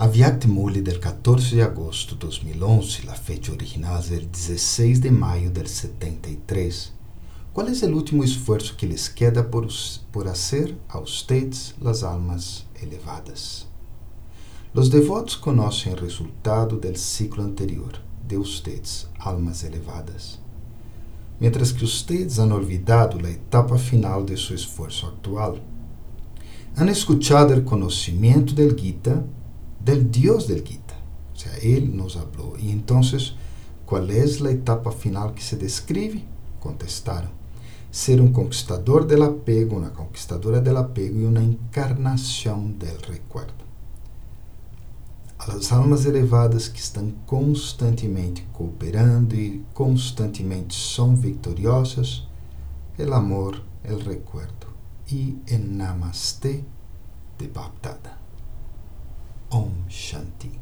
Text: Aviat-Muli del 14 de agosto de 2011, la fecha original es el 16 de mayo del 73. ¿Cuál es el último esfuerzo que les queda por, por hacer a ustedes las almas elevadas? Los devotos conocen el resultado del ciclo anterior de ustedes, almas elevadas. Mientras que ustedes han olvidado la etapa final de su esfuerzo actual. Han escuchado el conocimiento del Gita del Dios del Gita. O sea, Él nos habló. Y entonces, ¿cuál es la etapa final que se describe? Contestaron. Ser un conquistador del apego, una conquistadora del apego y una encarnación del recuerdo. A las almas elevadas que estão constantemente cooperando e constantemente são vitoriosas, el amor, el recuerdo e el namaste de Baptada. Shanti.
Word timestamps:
Aviat-Muli 0.00 0.80
del 0.80 1.00
14 1.00 1.56
de 1.56 1.64
agosto 1.64 2.14
de 2.14 2.20
2011, 2.26 3.02
la 3.02 3.16
fecha 3.16 3.50
original 3.50 3.98
es 3.98 4.12
el 4.12 4.30
16 4.30 5.00
de 5.00 5.10
mayo 5.10 5.50
del 5.50 5.66
73. 5.66 6.92
¿Cuál 7.52 7.66
es 7.66 7.82
el 7.82 7.94
último 7.94 8.22
esfuerzo 8.22 8.76
que 8.76 8.86
les 8.86 9.10
queda 9.10 9.50
por, 9.50 9.66
por 10.12 10.28
hacer 10.28 10.78
a 10.88 11.00
ustedes 11.00 11.74
las 11.80 12.04
almas 12.04 12.66
elevadas? 12.80 13.66
Los 14.72 14.88
devotos 14.88 15.36
conocen 15.36 15.94
el 15.94 15.98
resultado 15.98 16.76
del 16.76 16.96
ciclo 16.96 17.42
anterior 17.42 17.98
de 18.28 18.38
ustedes, 18.38 19.08
almas 19.18 19.64
elevadas. 19.64 20.38
Mientras 21.40 21.72
que 21.72 21.84
ustedes 21.84 22.38
han 22.38 22.52
olvidado 22.52 23.18
la 23.18 23.30
etapa 23.30 23.76
final 23.76 24.24
de 24.24 24.36
su 24.36 24.54
esfuerzo 24.54 25.08
actual. 25.08 25.60
Han 26.76 26.88
escuchado 26.88 27.52
el 27.52 27.64
conocimiento 27.64 28.52
del 28.52 28.76
Gita 28.76 29.24
del 29.88 30.10
Dios 30.10 30.46
del 30.46 30.62
Gita. 30.62 30.94
O 31.34 31.36
sea, 31.38 31.56
Él 31.62 31.96
nos 31.96 32.18
habló. 32.18 32.58
Y 32.58 32.70
entonces, 32.70 33.32
¿cuál 33.86 34.10
es 34.10 34.42
la 34.42 34.50
etapa 34.50 34.92
final 34.92 35.32
que 35.32 35.40
se 35.40 35.56
describe? 35.56 36.24
Contestaron. 36.60 37.30
Ser 37.90 38.20
un 38.20 38.30
conquistador 38.30 39.06
del 39.06 39.22
apego, 39.22 39.76
una 39.76 39.94
conquistadora 39.94 40.60
del 40.60 40.76
apego 40.76 41.20
y 41.20 41.24
una 41.24 41.42
encarnación 41.42 42.78
del 42.78 43.00
recuerdo. 43.00 43.66
A 45.38 45.46
las 45.46 45.72
almas 45.72 46.04
elevadas 46.04 46.68
que 46.68 46.80
estão 46.80 47.14
constantemente 47.24 48.44
cooperando 48.52 49.34
e 49.34 49.62
constantemente 49.72 50.74
são 50.74 51.16
vitoriosas, 51.16 52.24
el 52.98 53.12
amor, 53.12 53.62
el 53.84 54.00
recuerdo 54.00 54.66
e 55.10 55.36
el 55.46 55.64
namaste 55.76 56.64
de 57.38 57.46
Baptada. 57.46 58.17
Shanti. 59.88 60.57